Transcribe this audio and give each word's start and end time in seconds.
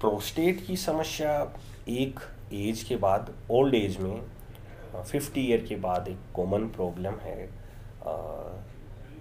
Prostate 0.00 0.64
की 0.66 0.76
समस्या 0.76 1.32
एक 1.88 2.20
एज 2.52 2.82
के 2.82 2.96
बाद 2.96 3.32
ओल्ड 3.50 3.74
एज 3.74 3.96
में 3.96 4.22
फिफ्टी 4.94 5.40
ईयर 5.40 5.64
के 5.64 5.76
बाद 5.76 6.08
एक 6.08 6.18
कॉमन 6.34 6.64
प्रॉब्लम 6.66 7.14
है। 7.22 7.46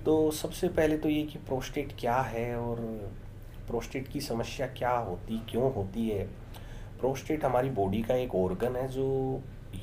तो 0.05 0.15
सबसे 0.31 0.67
पहले 0.67 0.97
तो 0.97 1.09
ये 1.09 1.23
कि 1.23 1.39
प्रोस्टेट 1.39 1.93
क्या 1.99 2.15
है 2.15 2.55
और 2.57 2.79
प्रोस्टेट 3.67 4.07
की 4.07 4.21
समस्या 4.21 4.67
क्या 4.67 4.91
होती, 4.91 5.41
क्यों 5.49 5.73
होती 5.73 6.07
है? 6.09 6.25
प्रोस्टेट 6.99 7.45
हमारी 7.45 7.69
बॉडी 7.69 8.01
का 8.01 8.15
एक 8.15 8.35
ऑर्गन 8.35 8.75
है 8.75 8.87
जो 8.87 9.07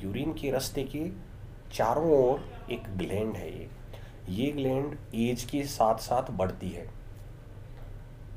यूरिन 0.03 0.33
के 0.33 0.51
रास्ते 0.51 0.83
के 0.95 1.09
चारों 1.73 2.11
ओर 2.13 2.71
एक 2.71 2.95
ग्लैंड 2.97 3.35
है 3.35 3.49
ये। 3.51 3.69
ये 4.29 4.51
ग्लैंड 4.51 4.97
एज 5.15 5.43
के 5.43 5.63
साथ 5.67 5.97
साथ 6.01 6.31
बढ़ती 6.31 6.69
है। 6.69 6.89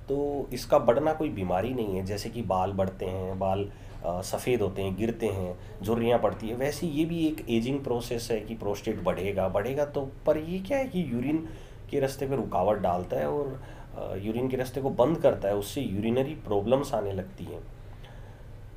तो 0.09 0.48
इसका 0.53 0.79
बढ़ना 0.80 1.12
कोई 1.12 1.29
बीमारी 1.30 1.73
नहीं 1.75 1.96
है, 1.96 2.05
जैसे 2.05 2.30
कि 2.30 2.43
बाल 2.45 2.73
बढ़ते 2.73 3.07
हैं, 3.07 3.39
बाल 3.39 3.71
सफ़ेद 4.05 4.63
होते 4.63 4.82
हैं, 4.82 4.95
गिरते 4.96 5.27
हैं, 5.29 5.57
झुर्रियाँ 5.82 6.18
पड़ती 6.18 6.49
है, 6.49 6.54
वैसे 6.57 6.86
ये 6.86 7.04
भी 7.04 7.27
एक 7.27 7.45
एजिंग 7.50 7.82
प्रोसेस 7.85 8.29
है 8.31 8.41
कि 8.41 8.55
प्रोस्टेट 8.57 9.03
बढ़ेगा 9.05 9.49
बढ़ेगा 9.49 9.85
तो 9.86 10.08
पर 10.27 10.39
ये 10.39 10.58
क्या 10.58 10.79
है 10.79 10.86
कि 10.86 11.05
यूरिन 11.13 11.46
के 11.91 12.00
रास्ते 12.00 12.27
पे 12.27 12.36
रुकावट 12.36 12.79
डालता 12.79 13.17
है 13.17 13.29
और 13.29 14.18
यूरिन 14.18 14.49
के 14.49 14.57
रास्ते 14.57 14.81
को 14.81 14.91
बंद 14.93 15.18
करता 15.18 15.49
है, 15.49 15.57
उससे 15.57 15.81
यूरिनरी 15.81 16.35
प्रॉब्लम्स 16.46 16.94
आने 16.94 17.13
लगती 17.13 17.44
हैं। 17.44 17.63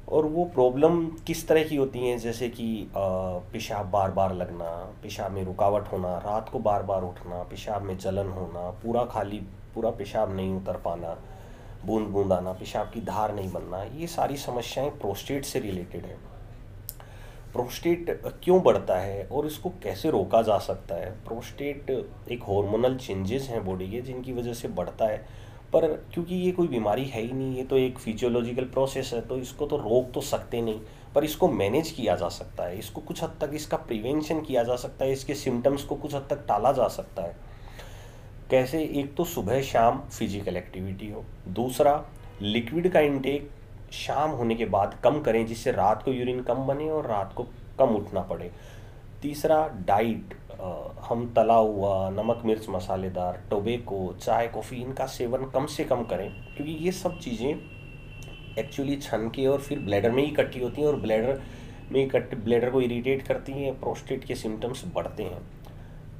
और 0.07 0.25
वो 0.25 0.43
प्रॉब्लम 0.45 1.05
किस 1.27 1.47
तरह 1.47 1.63
की 1.63 1.75
होती 1.75 1.99
हैं, 1.99 2.17
जैसे 2.19 2.49
कि 2.49 2.87
पेशाब 2.95 3.89
बार 3.91 4.11
बार 4.11 4.33
लगना, 4.35 4.69
पेशाब 5.03 5.31
में 5.31 5.43
रुकावट 5.43 5.91
होना, 5.91 6.17
रात 6.17 6.49
को 6.49 6.59
बार 6.59 6.83
बार 6.83 7.03
उठना, 7.03 7.41
पेशाब 7.43 7.81
में 7.81 7.97
जलन 7.97 8.29
होना, 8.29 8.69
पूरा 8.83 9.03
खाली 9.05 9.41
पूरा 9.75 9.89
पेशाब 9.91 10.35
नहीं 10.35 10.55
उतर 10.55 10.77
पाना, 10.77 11.17
बूंद 11.85 12.07
बूंद 12.07 12.33
आना, 12.33 12.51
पेशाब 12.53 12.91
की 12.93 13.01
धार 13.01 13.33
नहीं 13.35 13.51
बनना, 13.51 13.83
ये 13.83 14.07
सारी 14.07 14.37
समस्याएँ 14.37 14.89
प्रोस्टेट 14.91 15.45
से 15.45 15.59
रिलेटेड 15.59 16.05
है। 16.05 16.17
प्रोस्टेट 17.53 18.21
क्यों 18.43 18.61
बढ़ता 18.63 18.97
है 18.97 19.23
और 19.25 19.45
इसको 19.45 19.69
कैसे 19.83 20.11
रोका 20.11 20.41
जा 20.41 20.57
सकता 20.59 20.95
है? 20.95 21.11
प्रोस्टेट 21.25 21.89
एक 22.31 22.43
हार्मोनल 22.43 22.95
चेंजेस 22.97 23.47
हैं 23.49 23.63
बॉडी 23.65 23.89
के, 23.91 24.01
जिनकी 24.01 24.33
वजह 24.33 24.53
से 24.53 24.67
बढ़ता 24.69 25.05
है। 25.05 25.17
पर 25.73 25.87
क्योंकि 26.13 26.35
ये 26.35 26.51
कोई 26.51 26.67
बीमारी 26.67 27.05
है 27.05 27.21
ही 27.21 27.31
नहीं, 27.31 27.55
ये 27.55 27.63
तो 27.63 27.77
एक 27.77 27.99
फिजियोलॉजिकल 27.99 28.63
प्रोसेस 28.63 29.11
है 29.13 29.21
तो 29.21 29.37
इसको 29.37 29.65
तो 29.65 29.77
रोक 29.77 30.11
तो 30.13 30.21
सकते 30.21 30.61
नहीं, 30.61 30.79
पर 31.15 31.23
इसको 31.23 31.47
मैनेज 31.49 31.91
किया 31.91 32.15
जा 32.15 32.29
सकता 32.29 32.63
है। 32.63 32.77
इसको 32.79 33.01
कुछ 33.01 33.23
हद 33.23 33.37
तक 33.41 33.51
इसका 33.53 33.77
प्रिवेंशन 33.77 34.41
किया 34.41 34.63
जा 34.63 34.75
सकता 34.75 35.05
है, 35.05 35.11
इसके 35.11 35.35
सिम्टम्स 35.35 35.83
को 35.83 35.95
कुछ 35.95 36.15
हद 36.15 36.27
तक 36.29 36.45
टाला 36.47 36.71
जा 36.71 36.87
सकता 36.87 37.21
है। 37.21 37.35
कैसे 38.53 38.79
एक 38.93 39.13
तो 39.15 39.23
सुबह 39.25 39.61
शाम 39.61 39.99
फ़िज़िकल 40.09 40.57
एक्टिविटी 40.57 41.09
हो, 41.11 41.23
दूसरा 41.49 41.93
लिक्विड 42.41 42.91
का 42.93 42.99
इंटेक 43.01 43.49
शाम 43.93 44.31
होने 44.31 44.55
के 44.55 44.65
बाद 44.65 44.93
कम 45.03 45.19
करें, 45.21 45.45
जिससे 45.45 45.71
रात 45.71 46.03
को 46.03 46.11
यूरिन 46.11 46.41
कम 46.41 46.65
बने 46.65 46.89
और 46.89 47.07
रात 47.07 47.33
को 47.35 47.43
कम 47.79 47.95
उठना 47.95 48.21
पड़े। 48.23 48.51
तीसरा 49.21 49.57
डाइट 49.87 50.35
हम 51.03 51.25
तला 51.35 51.55
हुआ, 51.55 52.09
नमक, 52.11 52.41
मिर्च, 52.45 52.67
मसालेदार 52.69 53.41
टोबेको 53.49 54.13
चाय 54.21 54.47
कॉफ़ी 54.47 54.77
इनका 54.77 55.05
सेवन 55.07 55.49
कम 55.49 55.65
से 55.67 55.83
कम 55.85 56.03
करें, 56.03 56.29
क्योंकि 56.55 56.71
ये 56.75 56.91
सब 56.91 57.17
चीज़ें 57.19 57.49
एक्चुअली 58.59 58.95
छन 58.97 59.29
के 59.35 59.47
और 59.47 59.61
फिर 59.61 59.79
ब्लैडर 59.79 60.11
में 60.11 60.23
ही 60.23 60.29
इकट्ठी 60.29 60.59
होती 60.59 60.81
हैं 60.81 60.87
और 60.87 60.99
ब्लैडर 60.99 61.41
में 61.91 62.03
इकट्ठ 62.05 62.35
ब्लैडर 62.35 62.69
को 62.69 62.81
इरीटेट 62.81 63.27
करती 63.27 63.51
हैं 63.53 63.79
प्रोस्टेट 63.79 64.23
के 64.23 64.35
सिम्टम्स 64.35 64.85
बढ़ते 64.95 65.23
हैं। 65.23 65.41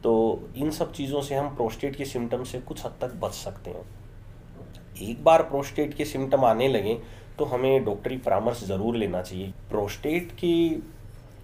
तो 0.03 0.13
इन 0.57 0.71
सब 0.71 0.91
चीज़ों 0.93 1.21
से 1.21 1.35
हम 1.35 1.55
प्रोस्टेट 1.55 1.95
के 1.95 2.05
सिम्टम 2.05 2.43
से 2.43 2.59
कुछ 2.61 2.85
हद 2.85 2.95
तक 3.01 3.13
बच 3.21 3.33
सकते 3.33 3.71
हैं। 3.71 3.85
एक 5.01 5.23
बार 5.23 5.43
प्रोस्टेट 5.43 5.93
के 5.93 6.05
सिम्टम 6.05 6.45
आने 6.45 6.67
लगे 6.67 6.97
तो 7.37 7.45
हमें 7.45 7.83
डॉक्टरी 7.85 8.17
परामर्श 8.17 8.63
ज़रूर 8.63 8.95
लेना 8.95 9.21
चाहिए। 9.21 9.53
प्रोस्टेट 9.69 10.31
के 10.43 10.53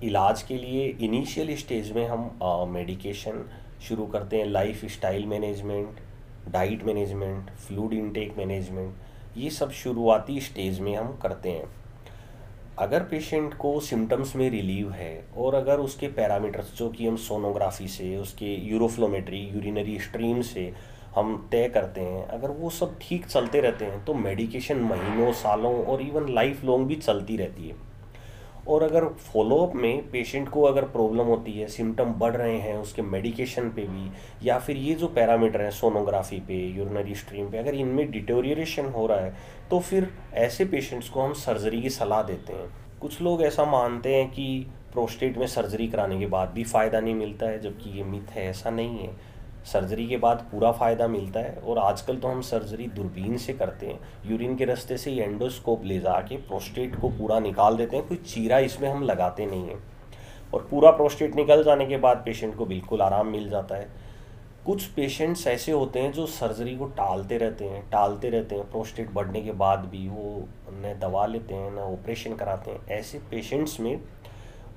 इलाज 0.07 0.41
के 0.41 0.57
लिए 0.57 0.87
इनिशियल 1.01 1.55
स्टेज 1.57 1.91
में 1.91 2.07
हम 2.07 2.69
मेडिकेशन 2.69 3.43
शुरू 3.87 4.05
करते 4.07 4.37
हैं। 4.37 4.45
Life 4.45 4.85
style 4.91 5.25
management 5.25 5.99
diet 6.51 6.83
management 6.83 7.49
fluid 7.57 7.93
intake 7.93 8.37
management 8.37 9.37
ये 9.37 9.49
सब 9.49 9.71
शुरुआती 9.73 10.39
स्टेज 10.41 10.79
में 10.79 10.95
हम 10.95 11.17
करते 11.21 11.49
हैं। 11.49 11.65
अगर 12.79 13.03
पेशेंट 13.03 13.53
को 13.53 13.79
सिम्टम्स 13.79 14.35
में 14.35 14.49
रिलीव 14.49 14.91
है 14.91 15.25
और 15.37 15.55
अगर 15.55 15.79
उसके 15.79 16.07
पैरामीटर्स 16.07 16.73
जो 16.77 16.89
कि 16.89 17.07
हम 17.07 17.15
सोनोग्राफी 17.17 17.87
से, 17.87 18.15
उसके 18.17 18.53
यूरोफ्लोमेट्री 18.69 19.39
यूरिनरी 19.45 19.97
स्ट्रीम 19.99 20.41
से 20.41 20.71
हम 21.15 21.35
तय 21.51 21.67
करते 21.69 22.01
हैं, 22.01 22.25
अगर 22.27 22.51
वो 22.51 22.69
सब 22.69 22.97
ठीक 23.01 23.25
चलते 23.25 23.61
रहते 23.61 23.85
हैं 23.85 24.03
तो 24.05 24.13
मेडिकेशन 24.13 24.79
महीनों, 24.81 25.31
सालों 25.33 25.75
और 25.85 26.01
इवन 26.01 26.33
लाइफ 26.33 26.63
लॉन्ग 26.63 26.87
भी 26.87 26.95
चलती 26.95 27.37
रहती 27.37 27.67
है। 27.67 27.88
और 28.69 28.83
अगर 28.83 29.05
फॉलोअप 29.33 29.75
में 29.75 30.09
पेशेंट 30.11 30.49
को 30.49 30.63
अगर 30.63 30.83
प्रॉब्लम 30.87 31.25
होती 31.25 31.51
है 31.51 31.67
सिम्टम 31.67 32.13
बढ़ 32.13 32.35
रहे 32.35 32.57
हैं, 32.57 32.77
उसके 32.77 33.01
मेडिकेशन 33.01 33.69
पे 33.69 33.81
भी, 33.83 34.09
या 34.43 34.57
फिर 34.59 34.77
ये 34.77 34.93
जो 34.95 35.07
पैरामीटर 35.09 35.61
हैं 35.61 35.71
सोनोग्राफी 35.71 36.39
पे 36.39 36.57
यूरिनरी 36.69 37.15
स्ट्रीम 37.15 37.49
पे, 37.51 37.57
अगर 37.57 37.75
इनमें 37.75 38.09
डिटोरिएशन 38.11 38.85
हो 38.87 39.05
रहा 39.07 39.19
है 39.19 39.33
तो 39.69 39.79
फिर 39.79 40.09
ऐसे 40.35 40.65
पेशेंट्स 40.65 41.09
को 41.09 41.21
हम 41.21 41.33
सर्जरी 41.35 41.81
की 41.81 41.89
सलाह 41.91 42.21
देते 42.23 42.53
हैं। 42.53 42.69
कुछ 43.01 43.21
लोग 43.21 43.41
ऐसा 43.43 43.65
मानते 43.65 44.15
हैं 44.15 44.29
कि 44.29 44.65
प्रोस्टेट 44.93 45.37
में 45.37 45.45
सर्जरी 45.47 45.87
कराने 45.87 46.19
के 46.19 46.25
बाद 46.27 46.49
भी 46.49 46.63
फ़ायदा 46.63 46.99
नहीं 46.99 47.15
मिलता 47.15 47.45
है, 47.45 47.59
जबकि 47.61 47.97
ये 47.97 48.03
मिथ 48.03 48.31
है, 48.31 48.49
ऐसा 48.49 48.69
नहीं 48.69 48.97
है। 48.99 49.09
सर्जरी 49.65 50.07
के 50.07 50.17
बाद 50.17 50.45
पूरा 50.51 50.71
फ़ायदा 50.71 51.07
मिलता 51.07 51.39
है 51.39 51.55
और 51.55 51.77
आजकल 51.77 52.17
तो 52.17 52.27
हम 52.27 52.41
सर्जरी 52.41 52.87
दूरबीन 52.87 53.37
से 53.37 53.53
करते 53.53 53.87
हैं। 53.87 53.99
यूरिन 54.25 54.55
के 54.55 54.65
रास्ते 54.65 54.97
से 54.97 55.11
ही 55.11 55.19
एंडोस्कोप 55.19 55.85
ले 55.85 55.99
जा 55.99 56.19
के 56.19 56.37
प्रोस्टेट 56.37 56.99
को 56.99 57.09
पूरा 57.09 57.39
निकाल 57.39 57.77
देते 57.77 57.97
हैं, 57.97 58.07
कोई 58.07 58.17
चीरा 58.17 58.59
इसमें 58.59 58.89
हम 58.89 59.03
लगाते 59.03 59.45
नहीं 59.45 59.67
हैं। 59.67 59.83
और 60.53 60.67
पूरा 60.71 60.91
प्रोस्टेट 60.91 61.35
निकल 61.35 61.63
जाने 61.63 61.85
के 61.85 61.97
बाद 61.97 62.21
पेशेंट 62.25 62.55
को 62.55 62.65
बिल्कुल 62.65 63.01
आराम 63.01 63.27
मिल 63.27 63.49
जाता 63.49 63.75
है। 63.75 63.87
कुछ 64.65 64.85
पेशेंट्स 64.85 65.45
ऐसे 65.47 65.71
होते 65.71 65.99
हैं 65.99 66.11
जो 66.11 66.25
सर्जरी 66.27 66.75
को 66.77 66.85
टालते 66.87 67.37
रहते 67.37 67.65
हैं, 67.65 67.81
टालते 67.89 68.29
रहते 68.29 68.55
हैं। 68.55 68.69
प्रोस्टेट 68.71 69.11
बढ़ने 69.11 69.41
के 69.41 69.51
बाद 69.51 69.85
भी 69.85 70.07
वो 70.09 70.47
न 70.71 70.97
दवा 71.01 71.25
लेते 71.25 71.55
हैं, 71.55 71.71
न 71.71 71.77
ऑपरेशन 71.77 72.35
कराते 72.35 72.71
हैं। 72.71 72.87
ऐसे 72.89 73.19
पेशेंट्स 73.31 73.79
में 73.79 73.99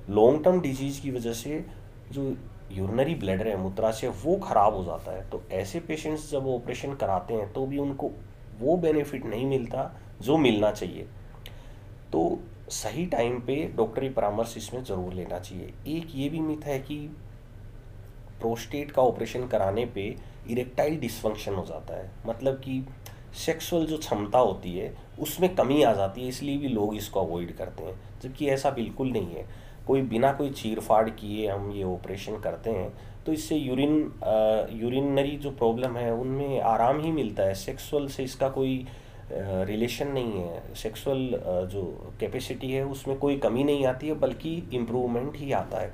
लॉन्ग 0.09 0.43
टर्म 0.43 0.61
डिज़ीज़ 0.61 1.01
की 1.01 1.11
वजह 1.11 1.33
से 1.33 1.65
जो 2.11 2.35
यूरिनरी 2.71 3.15
ब्लैडर 3.15 3.47
है, 3.47 3.57
मूत्राशय, 3.57 4.07
वो 4.07 4.35
ख़राब 4.37 4.75
हो 4.75 4.83
जाता 4.83 5.11
है। 5.11 5.29
तो 5.29 5.41
ऐसे 5.53 5.79
पेशेंट्स 5.79 6.29
जब 6.31 6.47
ऑपरेशन 6.49 6.93
कराते 6.95 7.33
हैं 7.33 7.51
तो 7.53 7.65
भी 7.65 7.77
उनको 7.77 8.11
वो 8.59 8.77
बेनिफिट 8.77 9.25
नहीं 9.25 9.45
मिलता 9.45 9.91
जो 10.21 10.37
मिलना 10.37 10.71
चाहिए। 10.71 11.07
तो 12.11 12.39
सही 12.71 13.05
टाइम 13.05 13.39
पे 13.39 13.55
डॉक्टरी 13.75 14.09
परामर्श 14.09 14.53
इसमें 14.57 14.83
ज़रूर 14.83 15.13
लेना 15.13 15.39
चाहिए। 15.39 15.73
एक 15.89 16.15
ये 16.15 16.29
भी 16.29 16.39
मिथ 16.39 16.65
है 16.65 16.79
कि 16.79 16.97
प्रोस्टेट 18.41 18.91
का 18.91 19.01
ऑपरेशन 19.01 19.47
कराने 19.47 19.85
पे 19.85 20.15
इरेक्टाइल 20.51 20.99
डिसफंक्शन 20.99 21.53
हो 21.53 21.65
जाता 21.65 21.95
है। 21.95 22.11
मतलब 22.25 22.55
कि 22.55 22.83
सेक्सुअल 23.35 23.85
जो 23.85 23.97
क्षमता 23.97 24.39
होती 24.39 24.73
है, 24.73 24.93
उसमें 25.19 25.53
कमी 25.55 25.81
आ 25.83 25.93
जाती 25.93 26.21
है, 26.21 26.27
इसलिए 26.27 26.57
भी 26.57 26.67
लोग 26.67 26.95
इसको 26.95 27.19
अवॉइड 27.19 27.55
करते 27.57 27.83
हैं। 27.83 27.99
जबकि 28.21 28.47
ऐसा 28.47 28.69
बिल्कुल 28.71 29.11
नहीं 29.11 29.35
है। 29.35 29.45
कोई 29.87 30.01
बिना 30.03 30.31
कोई 30.33 30.49
चीरफाड़ 30.51 31.09
किए 31.11 31.47
हम 31.47 31.71
ये 31.71 31.83
ऑपरेशन 31.85 32.39
करते 32.39 32.69
हैं 32.69 32.91
तो 33.25 33.33
इससे 33.33 33.55
यूरिन 33.55 33.91
यूरिनरी 34.73 35.35
जो 35.37 35.51
प्रॉब्लम 35.53 35.95
है, 35.97 36.11
उनमें 36.13 36.59
आराम 36.61 36.99
ही 37.01 37.11
मिलता 37.11 37.43
है। 37.43 37.53
सेक्सुअल 37.55 38.07
से 38.07 38.23
इसका 38.23 38.49
कोई 38.49 38.85
रिलेशन 39.31 40.07
नहीं 40.09 40.41
है। 40.41 40.73
सेक्सुअल 40.75 41.29
जो 41.71 41.83
कैपेसिटी 42.19 42.71
है, 42.71 42.83
उसमें 42.85 43.17
कोई 43.19 43.37
कमी 43.39 43.63
नहीं 43.63 43.85
आती 43.85 44.07
है, 44.07 44.13
बल्कि 44.15 44.51
इम्प्रूवमेंट 44.73 45.37
ही 45.37 45.51
आता 45.53 45.79
है। 45.79 45.93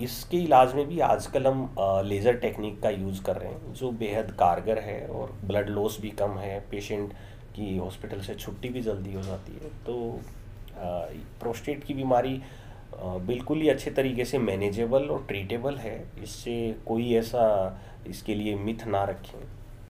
इसके 0.00 0.36
इलाज 0.36 0.74
में 0.74 0.86
भी 0.88 1.00
आजकल 1.02 1.46
हम 1.46 1.74
लेज़र 2.04 2.36
टेक्निक 2.38 2.80
का 2.82 2.90
यूज़ 2.90 3.22
कर 3.22 3.36
रहे 3.36 3.50
हैं, 3.50 3.72
जो 3.74 3.90
बेहद 3.92 4.30
कारगर 4.40 4.78
है 4.78 5.06
और 5.08 5.32
ब्लड 5.44 5.68
लॉस 5.70 6.00
भी 6.00 6.10
कम 6.18 6.38
है। 6.38 6.58
पेशेंट 6.70 7.12
की 7.56 7.76
हॉस्पिटल 7.76 8.20
से 8.20 8.34
छुट्टी 8.36 8.68
भी 8.68 8.80
जल्दी 8.80 9.12
हो 9.12 9.22
जाती 9.22 9.52
है 9.54 9.68
तो 9.86 9.94
प्रोस्टेट 11.40 11.84
की 11.84 11.94
बीमारी 11.94 12.40
बिल्कुल 12.94 13.60
ही 13.60 13.68
अच्छे 13.68 13.90
तरीके 13.90 14.24
से 14.24 14.38
मैनेजेबल 14.38 15.04
और 15.04 15.24
ट्रीटेबल 15.28 15.76
है। 15.76 15.96
इससे 16.22 16.74
कोई 16.86 17.14
ऐसा 17.14 17.44
इसके 18.08 18.34
लिए 18.34 18.54
मिथ 18.56 18.86
ना 18.86 19.04
रखें। 19.04 19.38